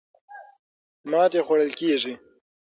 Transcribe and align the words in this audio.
ماتې 1.09 1.39
خوړل 1.45 1.71
کېږي. 1.79 2.13